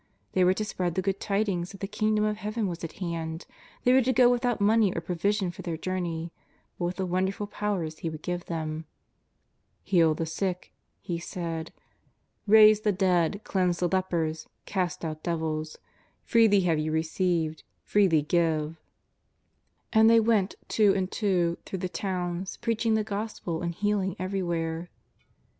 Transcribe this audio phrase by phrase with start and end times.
[0.31, 3.45] They were to spread the good tidings that the Kingdom of Heaven was at hand.
[3.83, 6.33] They w^ere to go without money or provision for their journey,
[6.79, 8.85] but with the wonderful powers He would give them:*^
[9.83, 11.71] Heal the sick," He said,"
[12.47, 14.47] raise the dead, cleanse 13 232 JESUS
[14.95, 15.03] OF NAZARETH.
[15.03, 15.77] the lepers, cast out devils:
[16.23, 18.77] freely have you received, freely give/'
[19.93, 24.89] And they went two and two through the towns, preaching the Gospel and healing everywhere.